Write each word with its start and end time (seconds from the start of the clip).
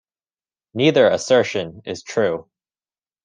Neither 0.73 1.05
assertion 1.09 1.83
is 1.85 2.01
true. 2.01 2.49